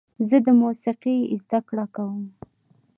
[0.27, 2.23] زه د موسیقۍ زده کړه کوم.